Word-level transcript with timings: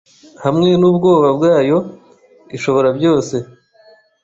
hamwe 0.43 0.69
nubwoba 0.79 1.27
bwayo 1.37 1.77
Ishoborabyose 2.55 3.35